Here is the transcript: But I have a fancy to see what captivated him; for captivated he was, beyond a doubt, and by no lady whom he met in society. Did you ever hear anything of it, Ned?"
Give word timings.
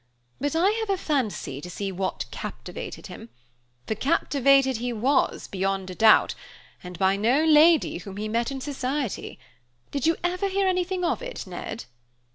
But 0.39 0.55
I 0.55 0.71
have 0.79 0.89
a 0.89 0.97
fancy 0.97 1.61
to 1.61 1.69
see 1.69 1.91
what 1.91 2.25
captivated 2.31 3.05
him; 3.05 3.29
for 3.85 3.93
captivated 3.93 4.77
he 4.77 4.91
was, 4.91 5.45
beyond 5.47 5.91
a 5.91 5.93
doubt, 5.93 6.33
and 6.83 6.97
by 6.97 7.15
no 7.15 7.45
lady 7.45 7.99
whom 7.99 8.17
he 8.17 8.27
met 8.27 8.49
in 8.49 8.61
society. 8.61 9.37
Did 9.91 10.07
you 10.07 10.15
ever 10.23 10.47
hear 10.49 10.67
anything 10.67 11.05
of 11.05 11.21
it, 11.21 11.45
Ned?" 11.45 11.85